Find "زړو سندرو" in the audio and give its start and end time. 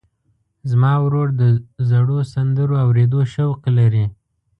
1.89-2.75